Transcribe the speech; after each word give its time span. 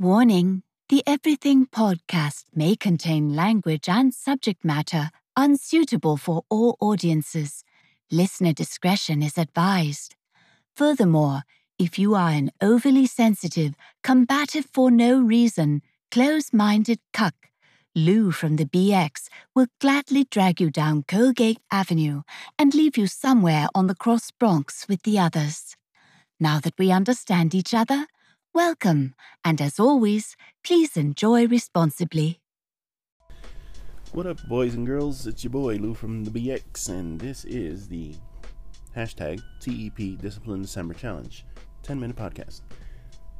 Warning 0.00 0.62
The 0.90 1.02
Everything 1.08 1.66
podcast 1.66 2.44
may 2.54 2.76
contain 2.76 3.34
language 3.34 3.88
and 3.88 4.14
subject 4.14 4.64
matter 4.64 5.10
unsuitable 5.36 6.16
for 6.16 6.42
all 6.48 6.76
audiences. 6.78 7.64
Listener 8.08 8.52
discretion 8.52 9.24
is 9.24 9.36
advised. 9.36 10.14
Furthermore, 10.76 11.42
if 11.80 11.98
you 11.98 12.14
are 12.14 12.30
an 12.30 12.52
overly 12.62 13.06
sensitive, 13.06 13.74
combative 14.04 14.66
for 14.72 14.92
no 14.92 15.20
reason, 15.20 15.82
close 16.12 16.52
minded 16.52 17.00
cuck, 17.12 17.34
Lou 17.92 18.30
from 18.30 18.54
the 18.54 18.66
BX 18.66 19.28
will 19.52 19.66
gladly 19.80 20.22
drag 20.30 20.60
you 20.60 20.70
down 20.70 21.02
Colgate 21.08 21.58
Avenue 21.72 22.22
and 22.56 22.72
leave 22.72 22.96
you 22.96 23.08
somewhere 23.08 23.66
on 23.74 23.88
the 23.88 23.96
Cross 23.96 24.30
Bronx 24.38 24.86
with 24.88 25.02
the 25.02 25.18
others. 25.18 25.74
Now 26.38 26.60
that 26.60 26.78
we 26.78 26.92
understand 26.92 27.52
each 27.52 27.74
other, 27.74 28.06
welcome, 28.58 29.14
and 29.44 29.60
as 29.60 29.78
always, 29.78 30.34
please 30.64 30.96
enjoy 30.96 31.46
responsibly. 31.46 32.40
What 34.10 34.26
up, 34.26 34.38
boys 34.48 34.74
and 34.74 34.84
girls? 34.84 35.28
It's 35.28 35.44
your 35.44 35.52
boy 35.52 35.76
Lou 35.76 35.94
from 35.94 36.24
the 36.24 36.30
BX, 36.32 36.88
and 36.88 37.20
this 37.20 37.44
is 37.44 37.86
the 37.86 38.16
hashtag 38.96 39.40
TEP 39.60 40.20
Discipline 40.20 40.62
December 40.62 40.92
Challenge 40.94 41.44
10 41.84 42.00
minute 42.00 42.16
podcast. 42.16 42.62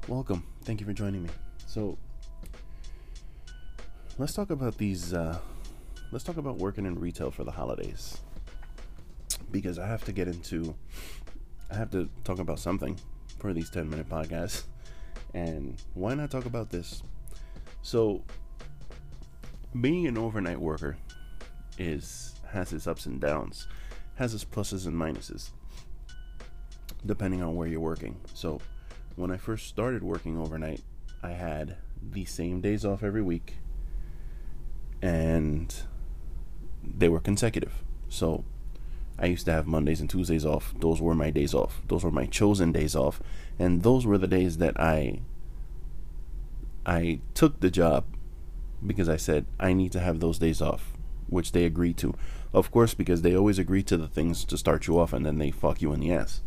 Welcome. 0.07 0.46
Thank 0.62 0.79
you 0.79 0.87
for 0.87 0.93
joining 0.93 1.24
me. 1.24 1.30
So, 1.66 1.98
let's 4.19 4.35
talk 4.35 4.51
about 4.51 4.79
these. 4.79 5.15
Uh, 5.15 5.37
let's 6.12 6.24
talk 6.24 6.37
about 6.37 6.59
working 6.59 6.87
in 6.87 6.95
retail 6.95 7.32
for 7.32 7.43
the 7.43 7.51
holidays 7.51 8.19
because 9.51 9.80
I 9.80 9.88
have 9.88 10.05
to 10.05 10.12
get 10.12 10.29
into. 10.29 10.77
I 11.73 11.74
have 11.74 11.91
to 11.91 12.09
talk 12.23 12.38
about 12.38 12.60
something 12.60 12.96
for 13.41 13.52
these 13.52 13.69
10 13.69 13.91
minute 13.91 14.09
podcasts. 14.09 14.62
And 15.34 15.80
why 15.95 16.14
not 16.14 16.30
talk 16.30 16.46
about 16.46 16.70
this? 16.70 17.02
So, 17.82 18.24
being 19.80 20.07
an 20.07 20.18
overnight 20.18 20.60
worker 20.60 20.96
is 21.76 22.35
has 22.51 22.73
its 22.73 22.87
ups 22.87 23.07
and 23.07 23.20
downs, 23.20 23.68
has 24.16 24.35
its 24.35 24.45
pluses 24.45 24.87
and 24.87 24.96
minuses, 24.96 25.51
depending 27.04 27.43
on 27.43 27.54
where 27.54 27.68
you're 27.68 27.80
working. 27.80 28.16
So, 28.35 28.60
when 29.16 29.30
I 29.30 29.37
first 29.37 29.66
started 29.66 30.02
working 30.02 30.38
overnight, 30.38 30.80
I 31.23 31.30
had 31.30 31.76
the 32.02 32.24
same 32.24 32.60
days 32.60 32.85
off 32.85 33.02
every 33.02 33.23
week, 33.23 33.57
and 35.02 35.74
they 36.82 37.09
were 37.09 37.20
consecutive. 37.20 37.85
So, 38.09 38.45
I 39.19 39.27
used 39.27 39.47
to 39.47 39.52
have 39.52 39.66
Mondays 39.66 40.01
and 40.01 40.09
Tuesdays 40.09 40.47
off. 40.47 40.74
Those 40.79 41.01
were 41.01 41.15
my 41.15 41.30
days 41.30 41.52
off. 41.55 41.83
Those 41.88 42.05
were 42.05 42.11
my 42.11 42.27
chosen 42.27 42.73
days 42.73 42.95
off, 42.95 43.21
and 43.59 43.83
those 43.83 44.07
were 44.07 44.19
the 44.19 44.29
days 44.29 44.59
that 44.59 44.79
I 44.80 45.21
I 46.87 47.21
took 47.35 47.60
the 47.60 47.71
job 47.71 48.05
because 48.87 49.09
I 49.09 49.16
said 49.16 49.47
I 49.59 49.73
need 49.73 49.93
to 49.93 50.01
have 50.01 50.21
those 50.21 50.38
days 50.38 50.63
off, 50.63 50.93
which 51.29 51.52
they 51.52 51.65
agreed 51.65 51.97
to. 51.99 52.15
Of 52.52 52.71
course, 52.71 52.95
because 52.95 53.23
they 53.23 53.37
always 53.37 53.59
agree 53.59 53.83
to 53.85 53.97
the 53.97 54.09
things 54.09 54.45
to 54.47 54.57
start 54.57 54.87
you 54.87 54.99
off 54.99 55.13
and 55.13 55.27
then 55.27 55.38
they 55.38 55.51
fuck 55.51 55.82
you 55.82 55.93
in 55.93 56.01
the 56.01 56.13
ass. 56.13 56.41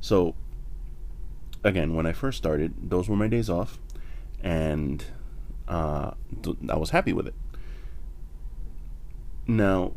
So, 0.00 0.34
again, 1.64 1.94
when 1.94 2.06
I 2.06 2.12
first 2.12 2.38
started, 2.38 2.90
those 2.90 3.08
were 3.08 3.16
my 3.16 3.28
days 3.28 3.48
off, 3.48 3.78
and 4.42 5.04
uh, 5.66 6.12
I 6.68 6.76
was 6.76 6.90
happy 6.90 7.12
with 7.12 7.26
it. 7.26 7.34
Now, 9.46 9.92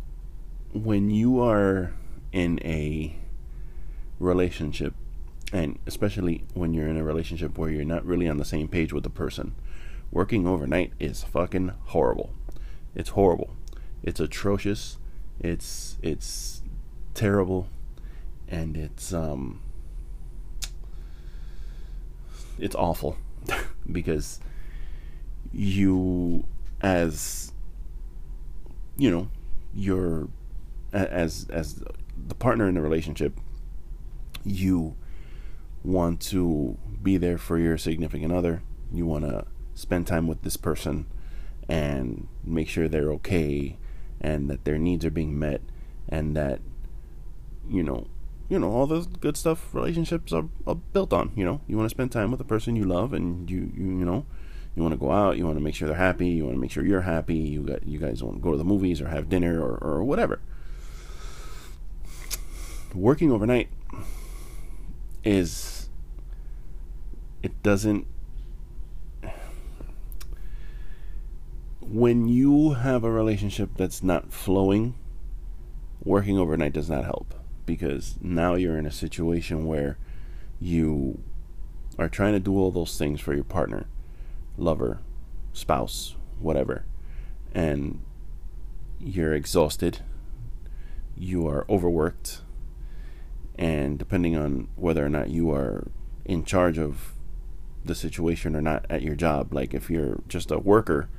when 0.74 1.10
you 1.10 1.42
are 1.42 1.92
in 2.32 2.60
a 2.64 3.16
relationship, 4.20 4.94
and 5.52 5.80
especially 5.86 6.46
when 6.54 6.74
you're 6.74 6.88
in 6.88 6.98
a 6.98 7.04
relationship 7.04 7.58
where 7.58 7.70
you're 7.70 7.86
not 7.86 8.06
really 8.06 8.28
on 8.28 8.38
the 8.38 8.46
same 8.46 8.68
page 8.68 8.94
with 8.94 9.04
the 9.04 9.10
person, 9.10 9.56
working 10.12 10.48
overnight 10.48 10.94
is 11.00 11.24
fucking 11.24 11.74
horrible. 11.88 12.34
It's 12.96 13.10
horrible. 13.10 13.56
It's 14.04 14.20
atrocious. 14.20 14.98
It's 15.40 15.98
it's 16.02 16.62
terrible 17.14 17.68
and 18.48 18.78
it's 18.78 19.14
um 19.14 19.62
it's 22.60 22.76
awful 22.76 23.18
because 23.92 24.40
you 25.52 26.46
as 26.82 27.52
you 28.98 29.10
know 29.10 29.28
you're 29.74 30.28
as 30.94 31.48
as 31.50 31.84
the 32.28 32.36
partner 32.36 32.68
in 32.68 32.76
the 32.76 32.82
relationship 32.82 33.40
you 34.44 34.96
want 35.84 36.20
to 36.20 36.78
be 37.02 37.18
there 37.18 37.38
for 37.38 37.58
your 37.58 37.78
significant 37.78 38.32
other. 38.32 38.62
You 38.94 39.06
want 39.06 39.26
to 39.26 39.46
spend 39.74 40.08
time 40.08 40.28
with 40.28 40.42
this 40.44 40.58
person 40.58 41.08
and 41.68 42.28
make 42.44 42.68
sure 42.68 42.88
they're 42.88 43.12
okay 43.14 43.78
and 44.20 44.50
that 44.50 44.66
their 44.66 44.78
needs 44.78 45.06
are 45.06 45.12
being 45.12 45.40
met 45.40 45.62
and 46.10 46.36
that 46.36 46.60
you 47.70 47.82
know 47.82 48.08
you 48.50 48.60
know 48.60 48.70
all 48.72 48.86
the 48.86 49.08
good 49.20 49.38
stuff 49.38 49.74
relationships 49.74 50.34
are, 50.34 50.46
are 50.68 50.76
built 50.76 51.14
on 51.14 51.32
you 51.36 51.46
know. 51.46 51.62
You 51.68 51.78
want 51.78 51.90
to 51.90 51.96
spend 51.96 52.12
time 52.12 52.32
with 52.32 52.40
the 52.40 52.44
person 52.46 52.76
you 52.76 52.84
love 52.84 53.14
and 53.14 53.50
you 53.50 53.72
you, 53.76 53.86
you 53.86 54.06
know. 54.06 54.26
You 54.76 54.84
want 54.84 54.94
to 54.94 55.00
go 55.00 55.12
out 55.12 55.38
you 55.38 55.46
want 55.46 55.58
to 55.58 55.64
make 55.64 55.76
sure 55.76 55.90
they're 55.90 55.98
happy 55.98 56.30
you 56.30 56.46
want 56.46 56.56
to 56.56 56.62
make 56.62 56.72
sure 56.72 56.86
you're 56.86 57.02
happy 57.02 57.36
you 57.36 57.62
got 57.62 57.86
you 57.86 58.00
guys 58.00 58.24
want 58.24 58.38
to 58.38 58.42
go 58.42 58.52
to 58.52 58.58
the 58.58 58.64
movies 58.64 59.02
or 59.02 59.10
have 59.10 59.28
dinner 59.28 59.62
or, 59.62 59.78
or 59.78 60.04
whatever 60.04 60.40
working 62.96 63.32
overnight 63.32 63.70
is 65.24 65.90
it 67.44 67.62
doesn't 67.64 68.08
when 71.82 72.28
you 72.28 72.74
have 72.74 73.04
a 73.04 73.12
relationship 73.12 73.72
that's 73.76 74.02
not 74.02 74.32
flowing, 74.32 74.96
working 76.04 76.38
overnight 76.38 76.72
does 76.72 76.90
not 76.90 77.04
help 77.04 77.34
because 77.66 78.16
now 78.22 78.56
you're 78.56 78.78
in 78.78 78.86
a 78.86 78.92
situation 78.92 79.66
where 79.66 79.98
you 80.60 81.22
are 82.00 82.08
trying 82.08 82.34
to 82.34 82.40
do 82.40 82.58
all 82.58 82.72
those 82.72 82.98
things 82.98 83.20
for 83.20 83.34
your 83.34 83.44
partner, 83.44 83.88
lover, 84.58 85.00
spouse, 85.52 86.16
whatever, 86.40 86.86
and 87.54 88.02
you're 89.00 89.34
exhausted, 89.34 90.00
you 91.18 91.46
are 91.48 91.66
overworked, 91.70 92.42
and 93.58 93.98
depending 93.98 94.36
on 94.36 94.68
whether 94.76 95.06
or 95.06 95.10
not 95.10 95.30
you 95.30 95.52
are 95.52 95.88
in 96.26 96.44
charge 96.44 96.78
of 96.78 97.14
the 97.84 97.96
situation 97.96 98.56
or 98.56 98.62
not 98.62 98.86
at 98.90 99.02
your 99.02 99.16
job, 99.16 99.54
like 99.54 99.74
if 99.74 99.90
you're 99.90 100.22
just 100.28 100.52
a 100.52 100.60
worker 100.60 101.10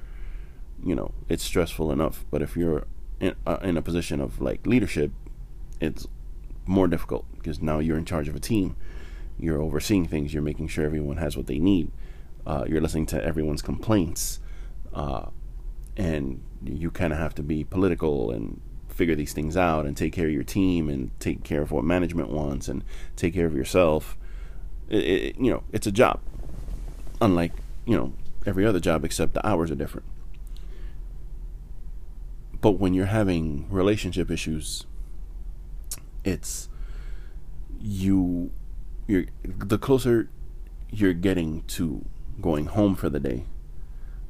you 0.85 0.95
know 0.95 1.13
it's 1.29 1.45
stressful 1.45 1.93
enough. 1.93 2.25
But 2.31 2.43
if 2.43 2.57
you're 2.57 2.87
in, 3.21 3.35
uh, 3.47 3.59
in 3.63 3.77
a 3.77 3.83
position 3.83 4.21
of 4.21 4.41
like 4.41 4.67
leadership 4.67 5.13
it's 5.81 6.07
more 6.65 6.87
difficult 6.87 7.27
because 7.35 7.61
now 7.61 7.81
you're 7.81 7.99
in 7.99 8.05
charge 8.05 8.29
of 8.29 8.37
a 8.37 8.41
team. 8.41 8.77
You're 9.39 9.61
overseeing 9.61 10.07
things. 10.07 10.33
You're 10.33 10.43
making 10.43 10.69
sure 10.69 10.85
everyone 10.85 11.17
has 11.17 11.37
what 11.37 11.49
they 11.49 11.59
need. 11.59 11.91
Uh, 12.47 12.65
you're 12.69 12.81
listening 12.81 13.07
to 13.07 13.23
everyone's 13.23 13.63
complaints. 13.63 14.39
Uh, 14.95 15.27
and 15.97 16.43
you 16.65 16.91
kind 16.91 17.13
of 17.13 17.19
have 17.19 17.35
to 17.35 17.43
be 17.43 17.65
political 17.65 18.31
and 18.31 18.61
figure 18.93 19.15
these 19.15 19.33
things 19.33 19.57
out 19.57 19.87
and 19.87 19.97
take 19.97 20.13
care 20.13 20.27
of 20.27 20.33
your 20.33 20.43
team 20.43 20.89
and 20.89 21.11
take 21.21 21.43
care 21.43 21.63
of 21.63 21.71
what 21.71 21.85
management 21.85 22.29
wants 22.29 22.69
and 22.69 22.85
take 23.17 23.35
care 23.35 23.47
of 23.47 23.55
yourself 23.55 24.17
it, 24.89 25.05
it, 25.05 25.37
you 25.39 25.51
know 25.51 25.63
it's 25.73 25.87
a 25.87 25.93
job 25.93 26.21
unlike 27.21 27.53
you 27.87 27.97
know 27.97 28.13
every 28.45 28.67
other 28.67 28.81
job 28.81 29.05
except 29.05 29.35
the 29.35 29.47
hours 29.47 29.71
are 29.71 29.77
different 29.77 30.05
but 32.63 32.79
when 32.79 32.95
you're 32.95 33.07
having 33.07 33.67
relationship 33.69 34.31
issues, 34.31 34.87
it's 36.25 36.69
you 37.81 38.53
you're 39.09 39.25
the 39.43 39.77
closer 39.77 40.31
you're 40.89 41.13
getting 41.13 41.63
to 41.63 42.05
going 42.41 42.67
home 42.67 42.95
for 42.95 43.11
the 43.11 43.19
day. 43.19 43.45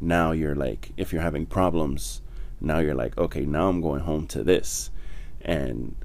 Now 0.00 0.32
you're 0.32 0.54
like 0.54 0.92
if 0.96 1.12
you're 1.12 1.20
having 1.20 1.44
problems, 1.44 2.22
now 2.62 2.78
you're 2.78 2.94
like, 2.94 3.18
okay, 3.18 3.44
now 3.44 3.68
I'm 3.68 3.80
going 3.80 4.00
home 4.00 4.26
to 4.28 4.44
this. 4.44 4.90
And 5.40 5.96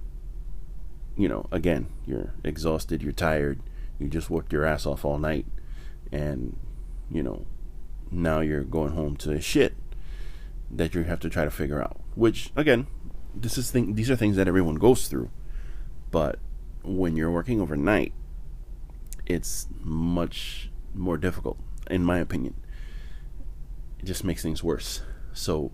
you 1.15 1.27
know, 1.27 1.48
again, 1.51 1.88
you're 2.06 2.33
exhausted, 2.44 3.01
you're 3.01 3.12
tired, 3.12 3.59
you 4.00 4.07
just 4.07 4.30
worked 4.30 4.54
your 4.54 4.65
ass 4.65 4.86
off 4.86 5.06
all 5.06 5.18
night 5.18 5.45
and 6.12 6.57
you 7.09 7.24
know, 7.24 7.45
now 8.12 8.39
you're 8.39 8.63
going 8.63 8.92
home 8.92 9.15
to 9.18 9.39
shit 9.39 9.75
that 10.69 10.94
you 10.94 11.04
have 11.04 11.19
to 11.21 11.30
try 11.30 11.45
to 11.45 11.51
figure 11.51 11.81
out. 11.81 12.00
Which 12.15 12.51
again, 12.56 12.88
this 13.36 13.57
is 13.57 13.71
thing 13.71 13.94
these 13.94 14.09
are 14.09 14.15
things 14.15 14.36
that 14.36 14.48
everyone 14.48 14.75
goes 14.75 15.07
through. 15.07 15.30
But 16.09 16.39
when 16.83 17.15
you're 17.15 17.31
working 17.31 17.62
overnight, 17.62 18.13
it's 19.25 19.68
much 19.81 20.69
more 20.94 21.18
difficult, 21.18 21.57
in 21.89 22.04
my 22.04 22.18
opinion. 22.19 22.56
It 24.00 24.06
just 24.06 24.24
makes 24.24 24.42
things 24.42 24.63
worse. 24.63 25.01
So 25.33 25.71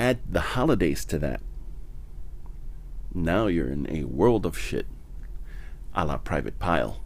add 0.00 0.18
the 0.28 0.40
holidays 0.40 1.04
to 1.04 1.18
that. 1.18 1.42
Now 3.14 3.46
you're 3.46 3.68
in 3.68 3.86
a 3.90 4.04
world 4.04 4.46
of 4.46 4.58
shit. 4.58 4.86
A 5.94 6.04
la 6.06 6.16
private 6.16 6.58
Pyle. 6.58 7.02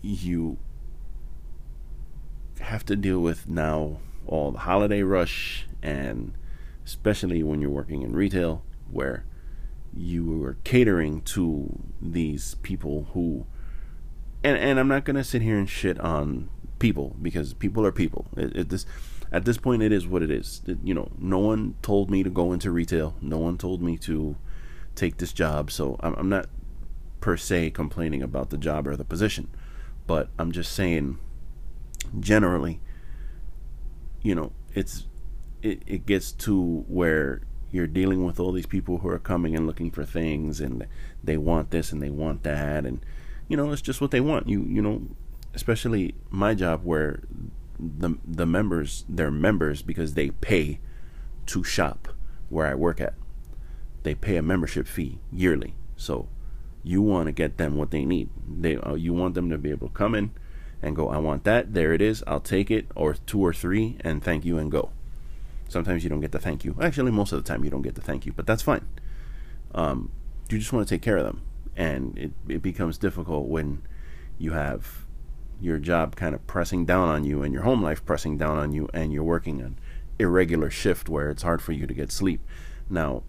You 0.00 0.58
have 2.60 2.86
to 2.86 2.96
deal 2.96 3.18
with 3.18 3.48
now 3.48 3.98
all 4.26 4.52
the 4.52 4.60
holiday 4.60 5.02
rush 5.02 5.66
and 5.82 6.32
especially 6.84 7.42
when 7.42 7.60
you're 7.60 7.70
working 7.70 8.02
in 8.02 8.14
retail 8.14 8.64
where 8.90 9.24
you 9.92 10.42
are 10.44 10.56
catering 10.64 11.20
to 11.22 11.82
these 12.00 12.54
people 12.62 13.08
who 13.12 13.44
and 14.44 14.56
and 14.56 14.78
I'm 14.80 14.88
not 14.88 15.04
gonna 15.04 15.24
sit 15.24 15.42
here 15.42 15.58
and 15.58 15.68
shit 15.68 15.98
on 16.00 16.48
people 16.78 17.16
because 17.20 17.54
people 17.54 17.84
are 17.84 17.92
people. 17.92 18.26
It, 18.36 18.56
it, 18.56 18.68
this 18.70 18.86
at 19.32 19.46
this 19.46 19.56
point, 19.56 19.82
it 19.82 19.92
is 19.92 20.06
what 20.06 20.22
it 20.22 20.30
is. 20.30 20.60
You 20.84 20.92
know, 20.92 21.10
no 21.18 21.38
one 21.38 21.74
told 21.80 22.10
me 22.10 22.22
to 22.22 22.28
go 22.28 22.52
into 22.52 22.70
retail. 22.70 23.16
No 23.22 23.38
one 23.38 23.56
told 23.56 23.82
me 23.82 23.96
to 23.98 24.36
take 24.94 25.16
this 25.16 25.32
job. 25.32 25.70
So 25.70 25.96
I'm, 26.00 26.14
I'm 26.14 26.28
not 26.28 26.50
per 27.20 27.38
se 27.38 27.70
complaining 27.70 28.22
about 28.22 28.50
the 28.50 28.58
job 28.58 28.86
or 28.86 28.94
the 28.94 29.04
position, 29.04 29.48
but 30.06 30.28
I'm 30.38 30.52
just 30.52 30.72
saying 30.72 31.18
generally, 32.20 32.80
you 34.20 34.34
know, 34.34 34.52
it's 34.74 35.06
it, 35.62 35.82
it 35.86 36.04
gets 36.04 36.32
to 36.32 36.84
where 36.88 37.40
you're 37.70 37.86
dealing 37.86 38.24
with 38.24 38.38
all 38.38 38.52
these 38.52 38.66
people 38.66 38.98
who 38.98 39.08
are 39.08 39.18
coming 39.18 39.56
and 39.56 39.66
looking 39.66 39.90
for 39.90 40.04
things 40.04 40.60
and 40.60 40.86
they 41.24 41.38
want 41.38 41.70
this 41.70 41.90
and 41.90 42.02
they 42.02 42.10
want 42.10 42.42
that 42.42 42.84
and 42.84 43.04
you 43.48 43.56
know 43.56 43.70
it's 43.70 43.80
just 43.80 44.00
what 44.00 44.10
they 44.10 44.20
want 44.20 44.46
you 44.46 44.62
you 44.64 44.82
know 44.82 45.00
especially 45.54 46.14
my 46.28 46.52
job 46.54 46.84
where 46.84 47.20
the 47.82 48.16
the 48.24 48.46
members 48.46 49.04
they're 49.08 49.30
members 49.30 49.82
because 49.82 50.14
they 50.14 50.30
pay 50.30 50.78
to 51.46 51.64
shop 51.64 52.08
where 52.48 52.66
I 52.66 52.74
work 52.74 53.00
at. 53.00 53.14
They 54.02 54.14
pay 54.14 54.36
a 54.36 54.42
membership 54.42 54.86
fee 54.86 55.18
yearly. 55.32 55.74
So 55.96 56.28
you 56.82 57.02
want 57.02 57.26
to 57.26 57.32
get 57.32 57.56
them 57.58 57.76
what 57.76 57.90
they 57.90 58.04
need. 58.04 58.30
They 58.48 58.76
uh, 58.76 58.94
you 58.94 59.12
want 59.12 59.34
them 59.34 59.50
to 59.50 59.58
be 59.58 59.70
able 59.70 59.88
to 59.88 59.94
come 59.94 60.14
in 60.14 60.30
and 60.82 60.96
go, 60.96 61.08
I 61.08 61.18
want 61.18 61.44
that. 61.44 61.74
There 61.74 61.92
it 61.92 62.02
is. 62.02 62.24
I'll 62.26 62.40
take 62.40 62.70
it, 62.70 62.86
or 62.96 63.14
two 63.14 63.40
or 63.40 63.52
three, 63.52 63.96
and 64.00 64.22
thank 64.22 64.44
you 64.44 64.58
and 64.58 64.70
go. 64.70 64.90
Sometimes 65.68 66.02
you 66.02 66.10
don't 66.10 66.20
get 66.20 66.32
the 66.32 66.40
thank 66.40 66.64
you. 66.64 66.76
Actually, 66.82 67.12
most 67.12 67.32
of 67.32 67.42
the 67.42 67.48
time 67.48 67.64
you 67.64 67.70
don't 67.70 67.82
get 67.82 67.94
the 67.94 68.00
thank 68.00 68.26
you, 68.26 68.32
but 68.32 68.46
that's 68.46 68.62
fine. 68.62 68.86
Um, 69.74 70.10
you 70.50 70.58
just 70.58 70.72
want 70.72 70.86
to 70.86 70.94
take 70.94 71.02
care 71.02 71.16
of 71.16 71.24
them, 71.24 71.42
and 71.76 72.18
it 72.18 72.32
it 72.48 72.62
becomes 72.62 72.98
difficult 72.98 73.46
when 73.46 73.82
you 74.38 74.52
have 74.52 75.06
your 75.62 75.78
job 75.78 76.16
kind 76.16 76.34
of 76.34 76.44
pressing 76.48 76.84
down 76.84 77.08
on 77.08 77.22
you 77.22 77.42
and 77.44 77.54
your 77.54 77.62
home 77.62 77.80
life 77.80 78.04
pressing 78.04 78.36
down 78.36 78.58
on 78.58 78.72
you 78.72 78.88
and 78.92 79.12
you're 79.12 79.22
working 79.22 79.60
an 79.60 79.78
irregular 80.18 80.68
shift 80.68 81.08
where 81.08 81.30
it's 81.30 81.44
hard 81.44 81.62
for 81.62 81.70
you 81.70 81.86
to 81.86 81.94
get 81.94 82.10
sleep. 82.10 82.40
Now, 82.90 83.22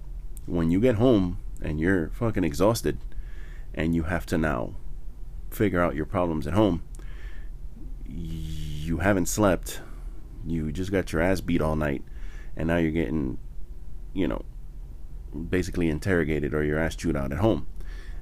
when 0.47 0.71
you 0.71 0.79
get 0.79 0.95
home 0.95 1.37
and 1.61 1.79
you're 1.79 2.09
fucking 2.09 2.43
exhausted 2.43 2.97
and 3.75 3.93
you 3.93 4.03
have 4.03 4.25
to 4.25 4.37
now 4.39 4.73
figure 5.51 5.79
out 5.79 5.95
your 5.95 6.07
problems 6.07 6.47
at 6.47 6.53
home, 6.53 6.83
you 8.07 8.97
haven't 8.97 9.27
slept, 9.27 9.81
you 10.43 10.71
just 10.71 10.91
got 10.91 11.13
your 11.13 11.21
ass 11.21 11.39
beat 11.39 11.61
all 11.61 11.75
night, 11.75 12.03
and 12.57 12.67
now 12.67 12.77
you're 12.77 12.91
getting, 12.91 13.37
you 14.13 14.27
know, 14.27 14.43
basically 15.49 15.87
interrogated 15.87 16.53
or 16.53 16.63
your 16.63 16.79
ass 16.79 16.95
chewed 16.95 17.15
out 17.15 17.31
at 17.31 17.37
home 17.37 17.67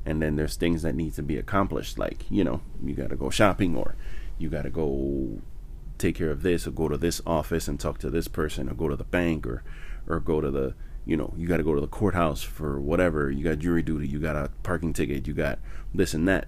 and 0.05 0.21
then 0.21 0.35
there's 0.35 0.55
things 0.55 0.81
that 0.81 0.95
need 0.95 1.13
to 1.13 1.21
be 1.21 1.37
accomplished 1.37 1.97
like 1.97 2.25
you 2.29 2.43
know 2.43 2.61
you 2.83 2.93
got 2.93 3.09
to 3.09 3.15
go 3.15 3.29
shopping 3.29 3.75
or 3.75 3.95
you 4.37 4.49
got 4.49 4.63
to 4.63 4.69
go 4.69 5.39
take 6.01 6.15
care 6.15 6.31
of 6.31 6.41
this 6.41 6.65
or 6.65 6.71
go 6.71 6.89
to 6.89 6.97
this 6.97 7.21
office 7.27 7.67
and 7.67 7.79
talk 7.79 7.99
to 7.99 8.09
this 8.09 8.27
person 8.27 8.67
or 8.67 8.73
go 8.73 8.89
to 8.89 8.95
the 8.95 9.03
bank 9.03 9.45
or 9.45 9.63
or 10.07 10.19
go 10.19 10.41
to 10.41 10.49
the 10.49 10.73
you 11.05 11.15
know 11.15 11.33
you 11.37 11.47
got 11.47 11.57
to 11.57 11.63
go 11.63 11.75
to 11.75 11.81
the 11.81 11.87
courthouse 11.87 12.41
for 12.41 12.79
whatever. 12.79 13.29
You 13.29 13.43
got 13.43 13.59
jury 13.59 13.83
duty 13.83 14.07
you 14.07 14.19
got 14.19 14.35
a 14.35 14.49
parking 14.63 14.93
ticket 14.93 15.27
you 15.27 15.33
got 15.33 15.59
this 15.93 16.13
and 16.13 16.27
that. 16.27 16.47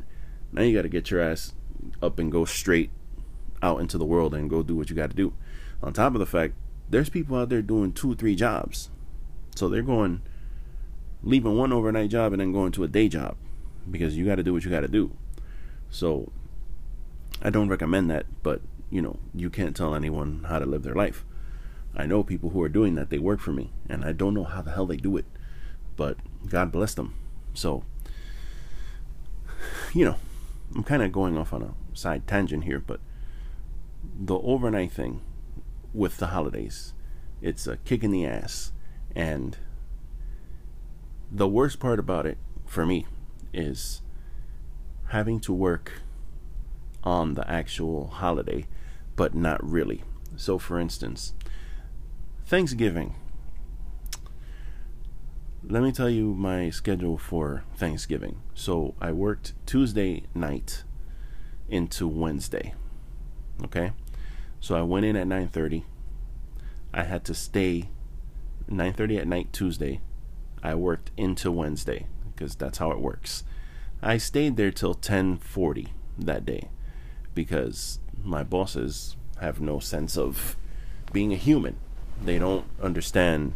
Now 0.52 0.64
you 0.64 0.76
got 0.76 0.84
to 0.84 0.90
get 0.90 1.12
your 1.12 1.22
ass 1.22 1.54
up 2.02 2.18
and 2.20 2.32
go 2.32 2.46
straight 2.46 2.90
out 3.62 3.80
into 3.80 3.98
the 3.98 4.06
world 4.06 4.34
and 4.34 4.50
go 4.50 4.64
do 4.64 4.76
what 4.76 4.90
you 4.90 4.96
got 4.96 5.12
to 5.12 5.16
do. 5.16 5.34
On 5.82 5.94
top 5.94 6.14
of 6.14 6.20
the 6.20 6.26
fact 6.26 6.56
there's 6.90 7.10
people 7.10 7.38
out 7.38 7.50
there 7.50 7.62
doing 7.62 7.94
two 7.94 8.16
three 8.16 8.36
jobs. 8.36 8.90
So 9.56 9.70
they're 9.70 9.84
going 9.84 10.24
leaving 11.22 11.58
one 11.58 11.72
overnight 11.72 12.10
job 12.10 12.34
and 12.34 12.42
then 12.42 12.52
going 12.52 12.72
to 12.72 12.84
a 12.84 12.88
day 12.88 13.08
job 13.08 13.38
because 13.90 14.18
you 14.18 14.26
got 14.26 14.36
to 14.36 14.44
do 14.44 14.54
what 14.54 14.64
you 14.64 14.72
got 14.72 14.82
to 14.82 14.88
do. 14.88 15.12
So 15.90 16.32
I 17.42 17.50
don't 17.50 17.70
recommend 17.70 18.10
that, 18.10 18.26
but 18.42 18.62
you 18.90 19.02
know, 19.02 19.20
you 19.34 19.50
can't 19.50 19.76
tell 19.76 19.96
anyone 19.96 20.46
how 20.48 20.60
to 20.60 20.66
live 20.66 20.84
their 20.84 20.96
life. 20.96 21.26
I 21.96 22.06
know 22.06 22.24
people 22.24 22.52
who 22.52 22.62
are 22.62 22.70
doing 22.70 22.96
that, 22.96 23.10
they 23.10 23.20
work 23.20 23.40
for 23.40 23.52
me, 23.52 23.72
and 23.88 24.04
I 24.04 24.14
don't 24.14 24.34
know 24.34 24.44
how 24.44 24.62
the 24.62 24.72
hell 24.72 24.86
they 24.86 24.98
do 24.98 25.18
it, 25.18 25.26
but 25.96 26.18
God 26.48 26.72
bless 26.72 26.94
them. 26.94 27.14
So, 27.54 27.84
you 29.94 30.06
know, 30.06 30.16
I'm 30.76 30.84
kind 30.84 31.04
of 31.04 31.12
going 31.12 31.38
off 31.38 31.54
on 31.54 31.62
a 31.62 31.98
side 31.98 32.28
tangent 32.28 32.64
here, 32.64 32.80
but 32.80 33.00
the 34.20 34.38
overnight 34.40 34.92
thing 34.92 35.22
with 35.94 36.18
the 36.18 36.28
holidays, 36.28 36.94
it's 37.42 37.68
a 37.68 37.78
kick 37.78 38.04
in 38.04 38.12
the 38.12 38.26
ass. 38.26 38.72
And 39.16 39.58
the 41.32 41.48
worst 41.48 41.80
part 41.80 42.00
about 42.00 42.26
it 42.26 42.38
for 42.66 42.86
me 42.86 43.06
is 43.54 44.02
having 45.10 45.40
to 45.42 45.54
work 45.54 46.02
on 47.04 47.36
the 47.36 47.50
actual 47.50 48.08
holiday, 48.08 48.66
but 49.16 49.34
not 49.36 49.64
really. 49.64 50.04
So, 50.36 50.58
for 50.58 50.80
instance, 50.80 51.34
Thanksgiving. 52.46 53.16
Let 55.66 55.84
me 55.84 55.92
tell 55.92 56.10
you 56.10 56.34
my 56.34 56.70
schedule 56.70 57.18
for 57.18 57.64
Thanksgiving. 57.76 58.42
So, 58.54 58.96
I 59.00 59.12
worked 59.12 59.54
Tuesday 59.66 60.24
night 60.34 60.84
into 61.70 62.08
Wednesday. 62.08 62.74
Okay? 63.64 63.94
So, 64.60 64.76
I 64.76 64.82
went 64.82 65.06
in 65.06 65.16
at 65.16 65.28
9:30. 65.28 65.84
I 66.94 67.04
had 67.04 67.24
to 67.26 67.34
stay 67.34 67.90
9:30 68.68 69.20
at 69.20 69.28
night 69.28 69.54
Tuesday 69.54 70.02
I 70.64 70.76
worked 70.76 71.12
into 71.18 71.52
Wednesday 71.52 72.08
because 72.44 72.56
that's 72.56 72.78
how 72.80 72.92
it 72.92 73.00
works. 73.00 73.46
I 74.02 74.18
stayed 74.18 74.58
there 74.58 74.72
till 74.72 74.94
10:40 74.94 75.88
that 76.20 76.46
day 76.46 76.70
because 77.34 78.00
my 78.22 78.44
bosses 78.44 79.16
have 79.40 79.62
no 79.62 79.80
sense 79.80 80.18
of 80.18 80.58
being 81.14 81.32
a 81.32 81.38
human. 81.38 81.78
They 82.22 82.38
don't 82.38 82.66
understand 82.82 83.54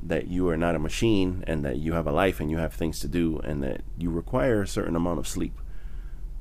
that 0.00 0.28
you 0.28 0.48
are 0.48 0.56
not 0.56 0.76
a 0.76 0.78
machine 0.78 1.42
and 1.48 1.64
that 1.64 1.78
you 1.78 1.94
have 1.94 2.06
a 2.06 2.12
life 2.12 2.38
and 2.38 2.50
you 2.50 2.58
have 2.58 2.74
things 2.74 3.00
to 3.00 3.08
do 3.08 3.40
and 3.40 3.62
that 3.64 3.80
you 3.98 4.10
require 4.10 4.62
a 4.62 4.68
certain 4.68 4.94
amount 4.94 5.18
of 5.18 5.26
sleep. 5.26 5.58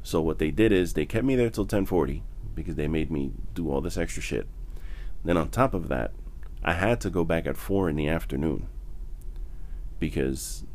So 0.03 0.21
what 0.21 0.37
they 0.37 0.51
did 0.51 0.71
is 0.71 0.93
they 0.93 1.07
kept 1.07 1.25
me 1.25 1.35
there 1.35 1.49
till 1.49 1.65
10:40 1.65 2.21
because 2.53 2.75
they 2.75 2.87
made 2.87 3.09
me 3.09 3.31
do 3.55 3.71
all 3.71 3.81
this 3.81 3.97
extra 3.97 4.21
shit. 4.21 4.47
Then 5.23 5.37
on 5.37 5.49
top 5.49 5.73
of 5.73 5.87
that, 5.87 6.11
I 6.63 6.73
had 6.73 7.01
to 7.01 7.09
go 7.09 7.23
back 7.23 7.47
at 7.47 7.57
4 7.57 7.89
in 7.89 7.95
the 7.95 8.07
afternoon 8.07 8.67
because 9.97 10.65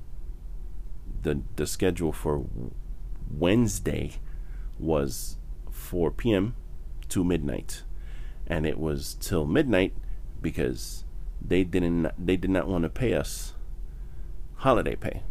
the 1.22 1.42
the 1.56 1.66
schedule 1.66 2.12
for 2.12 2.44
Wednesday 3.30 4.12
was 4.78 5.36
4 5.70 6.10
p.m. 6.10 6.54
to 7.08 7.24
midnight, 7.24 7.82
and 8.46 8.66
it 8.66 8.78
was 8.78 9.16
till 9.20 9.46
midnight 9.46 9.94
because 10.40 11.04
they 11.40 11.64
didn't 11.64 12.10
they 12.18 12.36
did 12.36 12.50
not 12.50 12.68
want 12.68 12.82
to 12.82 12.88
pay 12.88 13.14
us 13.14 13.54
holiday 14.56 14.96
pay. 14.96 15.22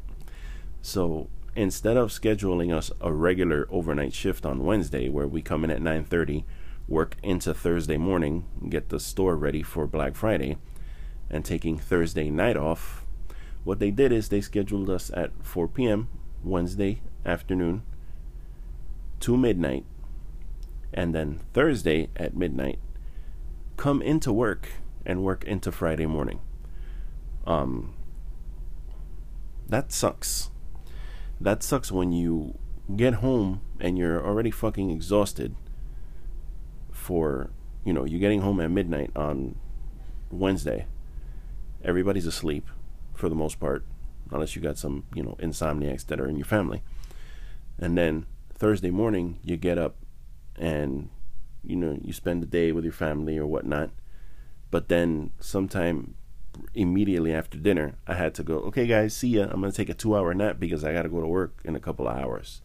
so 0.82 1.28
instead 1.54 1.96
of 1.96 2.10
scheduling 2.10 2.74
us 2.74 2.90
a 3.00 3.12
regular 3.12 3.66
overnight 3.70 4.12
shift 4.12 4.44
on 4.44 4.64
Wednesday 4.64 5.08
where 5.08 5.28
we 5.28 5.42
come 5.42 5.64
in 5.64 5.70
at 5.70 5.80
9:30, 5.80 6.44
work 6.88 7.16
into 7.22 7.54
Thursday 7.54 7.96
morning, 7.96 8.44
get 8.68 8.88
the 8.88 9.00
store 9.00 9.36
ready 9.36 9.62
for 9.62 9.86
Black 9.86 10.14
Friday, 10.14 10.56
and 11.30 11.44
taking 11.44 11.78
Thursday 11.78 12.30
night 12.30 12.56
off 12.56 13.05
what 13.66 13.80
they 13.80 13.90
did 13.90 14.12
is 14.12 14.28
they 14.28 14.40
scheduled 14.40 14.88
us 14.88 15.10
at 15.12 15.32
4 15.42 15.66
p.m. 15.66 16.08
Wednesday 16.44 17.02
afternoon 17.24 17.82
to 19.18 19.36
midnight, 19.36 19.84
and 20.94 21.12
then 21.12 21.40
Thursday 21.52 22.08
at 22.14 22.36
midnight, 22.36 22.78
come 23.76 24.00
into 24.00 24.32
work 24.32 24.68
and 25.04 25.24
work 25.24 25.42
into 25.42 25.72
Friday 25.72 26.06
morning. 26.06 26.38
Um, 27.44 27.94
that 29.68 29.90
sucks. 29.90 30.50
That 31.40 31.64
sucks 31.64 31.90
when 31.90 32.12
you 32.12 32.56
get 32.94 33.14
home 33.14 33.62
and 33.80 33.98
you're 33.98 34.24
already 34.24 34.52
fucking 34.52 34.90
exhausted 34.92 35.56
for, 36.92 37.50
you 37.84 37.92
know, 37.92 38.04
you're 38.04 38.20
getting 38.20 38.42
home 38.42 38.60
at 38.60 38.70
midnight 38.70 39.10
on 39.16 39.56
Wednesday. 40.30 40.86
Everybody's 41.82 42.26
asleep 42.26 42.68
for 43.16 43.28
the 43.28 43.34
most 43.34 43.60
part, 43.60 43.84
unless 44.30 44.56
you 44.56 44.62
got 44.62 44.78
some, 44.78 45.04
you 45.14 45.22
know, 45.22 45.36
insomniacs 45.40 46.06
that 46.06 46.20
are 46.20 46.28
in 46.28 46.36
your 46.36 46.46
family. 46.46 46.82
And 47.78 47.96
then 47.96 48.26
Thursday 48.54 48.90
morning, 48.90 49.38
you 49.42 49.56
get 49.56 49.78
up 49.78 49.96
and, 50.56 51.10
you 51.62 51.76
know, 51.76 51.98
you 52.02 52.12
spend 52.12 52.42
the 52.42 52.46
day 52.46 52.72
with 52.72 52.84
your 52.84 52.92
family 52.92 53.36
or 53.38 53.46
whatnot. 53.46 53.90
But 54.70 54.88
then 54.88 55.30
sometime 55.38 56.14
immediately 56.74 57.32
after 57.32 57.58
dinner, 57.58 57.96
I 58.06 58.14
had 58.14 58.34
to 58.34 58.42
go, 58.42 58.56
okay, 58.60 58.86
guys, 58.86 59.14
see 59.14 59.28
ya. 59.28 59.44
I'm 59.50 59.60
going 59.60 59.70
to 59.70 59.76
take 59.76 59.90
a 59.90 59.94
two 59.94 60.16
hour 60.16 60.32
nap 60.34 60.58
because 60.58 60.84
I 60.84 60.92
got 60.92 61.02
to 61.02 61.08
go 61.08 61.20
to 61.20 61.26
work 61.26 61.60
in 61.64 61.76
a 61.76 61.80
couple 61.80 62.08
of 62.08 62.16
hours. 62.16 62.62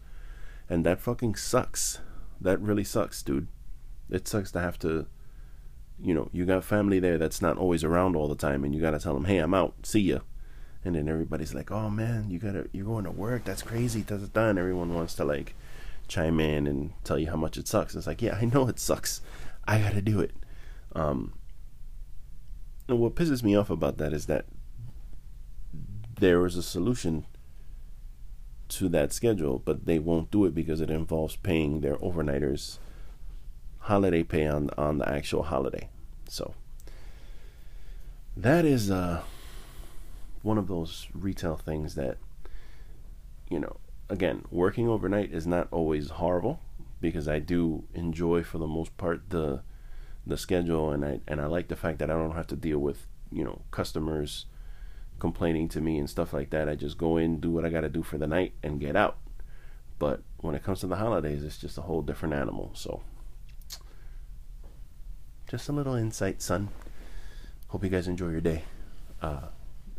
And 0.70 0.86
that 0.86 1.02
fucking 1.02 1.36
sucks. 1.36 2.00
That 2.40 2.60
really 2.62 2.84
sucks, 2.84 3.22
dude. 3.22 3.48
It 4.10 4.28
sucks 4.28 4.52
to 4.54 4.60
have 4.62 4.80
to, 4.80 5.08
you 6.02 6.14
know, 6.14 6.30
you 6.32 6.46
got 6.46 6.64
family 6.64 7.00
there 7.00 7.18
that's 7.18 7.42
not 7.42 7.58
always 7.58 7.84
around 7.84 8.16
all 8.16 8.28
the 8.28 8.36
time, 8.36 8.64
and 8.64 8.74
you 8.74 8.82
got 8.82 8.92
to 8.92 9.00
tell 9.00 9.14
them, 9.14 9.26
hey, 9.26 9.38
I'm 9.38 9.54
out, 9.54 9.76
see 9.84 10.00
ya. 10.00 10.20
And 10.84 10.96
then 10.96 11.08
everybody's 11.08 11.54
like, 11.54 11.72
oh 11.72 11.90
man, 11.90 12.30
you 12.30 12.40
gotta, 12.40 12.68
you're 12.72 12.86
going 12.86 13.06
to 13.06 13.12
work, 13.12 13.44
that's 13.44 13.62
crazy, 13.62 14.02
da 14.02 14.18
da. 14.18 14.50
And 14.50 14.60
everyone 14.60 14.94
wants 14.94 15.14
to 15.16 15.26
like 15.26 15.56
chime 16.08 16.40
in 16.40 16.68
and 16.68 16.94
tell 17.04 17.20
you 17.20 17.30
how 17.30 17.36
much 17.36 17.58
it 17.58 17.68
sucks. 17.68 17.96
It's 17.96 18.08
like, 18.08 18.22
yeah, 18.22 18.38
I 18.42 18.46
know 18.46 18.68
it 18.68 18.80
sucks. 18.80 19.22
I 19.68 19.80
gotta 19.80 20.02
do 20.02 20.20
it. 20.20 20.32
Um, 20.94 21.34
and 22.88 23.00
what 23.00 23.16
pisses 23.16 23.44
me 23.44 23.56
off 23.56 23.70
about 23.70 23.98
that 24.00 24.12
is 24.12 24.26
that 24.26 24.46
there 26.20 26.46
is 26.46 26.58
a 26.58 26.64
solution 26.64 27.26
to 28.70 28.90
that 28.90 29.14
schedule, 29.14 29.60
but 29.60 29.86
they 29.86 30.00
won't 30.00 30.32
do 30.32 30.46
it 30.46 30.56
because 30.56 30.82
it 30.82 30.90
involves 30.90 31.36
paying 31.36 31.82
their 31.82 31.98
overnighters 31.98 32.80
holiday 33.80 34.24
pay 34.24 34.48
on 34.48 34.70
on 34.78 35.00
the 35.00 35.10
actual 35.10 35.44
holiday. 35.44 35.90
So 36.28 36.54
that 38.38 38.66
is 38.66 38.90
uh 38.92 39.24
one 40.42 40.58
of 40.58 40.68
those 40.68 41.08
retail 41.14 41.56
things 41.56 41.96
that 41.96 42.18
you 43.52 43.60
know, 43.60 43.76
again, 44.10 44.46
working 44.50 44.88
overnight 44.88 45.34
is 45.34 45.46
not 45.46 45.68
always 45.72 46.10
horrible 46.10 46.62
because 47.02 47.28
I 47.28 47.40
do 47.40 47.84
enjoy 47.94 48.44
for 48.44 48.58
the 48.58 48.68
most 48.68 48.96
part 48.98 49.30
the 49.30 49.62
the 50.26 50.38
schedule 50.38 50.92
and 50.92 51.04
I 51.04 51.20
and 51.28 51.42
I 51.42 51.48
like 51.48 51.68
the 51.68 51.76
fact 51.76 52.00
that 52.00 52.10
I 52.10 52.14
don't 52.14 52.36
have 52.36 52.48
to 52.48 52.56
deal 52.56 52.80
with, 52.80 53.08
you 53.32 53.44
know, 53.44 53.62
customers 53.70 54.46
complaining 55.20 55.68
to 55.70 55.82
me 55.82 56.00
and 56.00 56.10
stuff 56.10 56.32
like 56.32 56.50
that. 56.52 56.70
I 56.70 56.76
just 56.76 56.98
go 56.98 57.18
in, 57.18 57.42
do 57.42 57.52
what 57.52 57.66
I 57.66 57.70
got 57.70 57.82
to 57.82 57.90
do 57.90 58.04
for 58.04 58.18
the 58.18 58.26
night, 58.26 58.54
and 58.64 58.80
get 58.80 58.96
out. 58.96 59.18
But 60.00 60.22
when 60.38 60.56
it 60.56 60.64
comes 60.64 60.80
to 60.80 60.88
the 60.88 60.96
holidays, 60.96 61.44
it's 61.44 61.58
just 61.58 61.78
a 61.78 61.82
whole 61.82 62.02
different 62.02 62.34
animal. 62.34 62.72
So, 62.74 63.04
just 65.48 65.70
a 65.70 65.74
little 65.74 65.96
insight, 65.96 66.42
son. 66.42 66.70
Hope 67.68 67.84
you 67.84 67.90
guys 67.90 68.08
enjoy 68.08 68.30
your 68.30 68.42
day. 68.42 68.64
Uh, 69.22 69.50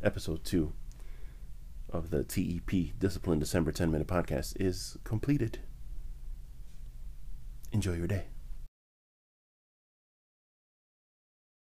episode 0.03 0.45
two 0.45 0.73
of 1.91 2.11
the 2.11 2.25
TEP 2.25 2.99
Discipline 2.99 3.39
December 3.39 3.73
10 3.73 3.91
minute 3.91 4.07
podcast 4.07 4.55
is 4.61 4.97
completed. 5.05 5.61
Enjoy 7.73 7.95
your 7.95 8.07
day. 8.07 8.32